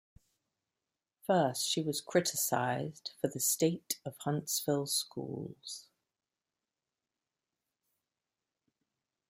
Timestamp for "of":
4.03-4.17